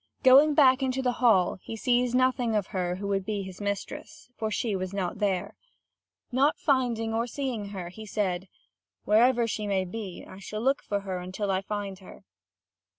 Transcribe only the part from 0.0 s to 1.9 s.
Going back into the hall, he